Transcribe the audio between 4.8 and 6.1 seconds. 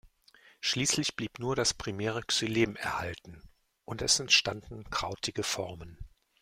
krautige Formen.